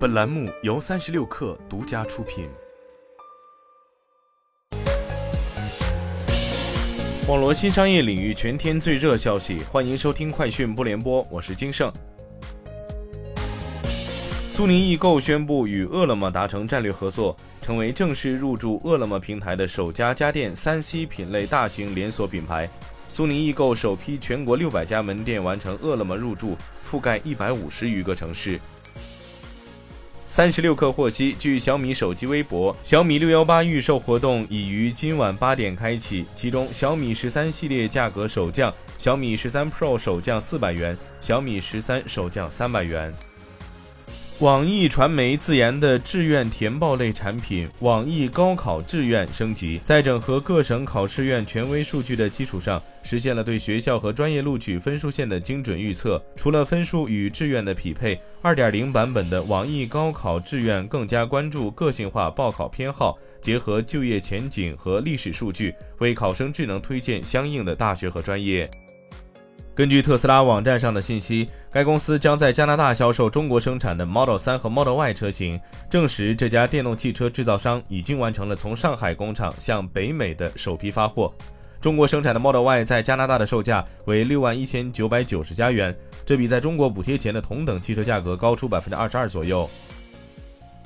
[0.00, 2.48] 本栏目由三十六氪独家出品。
[7.28, 11.92] 网罗新商业领域全天最热消息，欢迎收听快讯不联播，我是金盛。
[14.48, 22.66] 苏宁易购宣布与饿了么达成战略合作，成为正式入驻饿了么平台的首家家电三 C 品类大型连锁品牌。
[23.06, 28.58] 苏宁易购首批全国六百家门店完成饿了么入驻，覆盖一百五十余个城市。
[30.30, 36.24] 三十六氪获悉，据小米手机微博，小米六幺八预售活动已于今晚八点开启。
[36.36, 43.12] 其中，小米十三系列价格首降，小米十三 Pro 首降四百元，小米十三首降三百元。
[44.40, 56.22] 网易传媒自研的志愿填报类产品“网易高考志愿”升级，在整合各省考试院权威数据的基础上，实现了对学校和专业录取分数线的精准预测。
[56.36, 68.70] 除了分数与志愿的匹配，2.0版本的网易高考志愿更加关注个性化报考偏好，结合就业前景和历史数据，为考生智能推荐相应的大学和专业。
[69.80, 81.32] 根据特斯拉网站上的信息，该公司将在加拿大销售中国生产的 Model 3和 Model Y 车型，证实这家电动汽车制造商已经完成了从上海工厂向北美的首批发货。
[81.80, 89.66] 中国生产的 Model Y 在加拿大的售价为六万一千九百九十加元，这比在中国补贴前的同等汽车价格高出百分之二十二左右。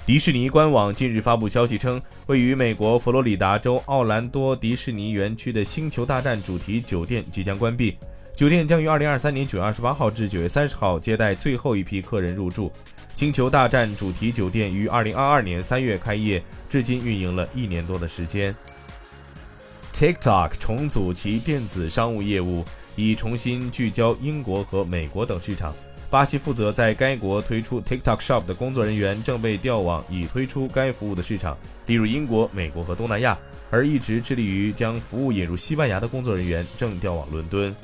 [0.06, 7.97] 迪士尼官网近日发布消息称，位于美国佛罗里达州奥兰多迪士尼园区的《星球大战》主题酒店即将关闭。
[8.35, 12.71] 酒店将于二零二三年九月二十八号至九月三十号接待最后一批客人入住。
[13.13, 18.53] 星球大战主题酒店于二零二二年三月开业，至今运营了一年多的时间。
[19.93, 22.65] TikTok 重组其电子商务业务，
[22.97, 25.73] 已重新聚焦英国和美国等市场。
[26.11, 33.39] 巴西负责在该国推出 TikTok Shop 的工作人员正被调往已推出该服务的市场，例如英国、美国和东南亚。
[33.71, 37.75] 而一直致力于将服务引入西班牙的工作人员正调往伦敦。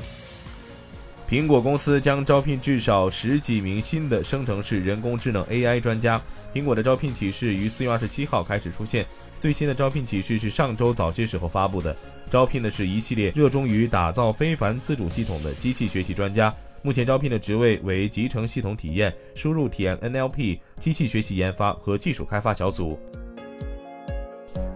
[1.31, 6.21] 苹果公司将招聘至少十几名新的生成式人工智能 AI 专家。
[6.53, 9.07] 苹果的招聘启事于四月二十七号开始出现，
[9.39, 11.97] 最新的招聘启事是上周早些时候发布的。
[12.29, 16.53] 招聘的是一系列热衷于打造非凡自主系统的机器学习专家。
[16.83, 22.99] 目前招聘的职位为集成系统体验、输入体验 NLP、机器学习研发和技术开发小组。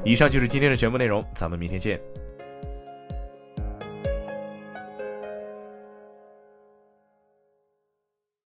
[0.04, 2.00] 以上就是今天的全部内容，咱们明天见。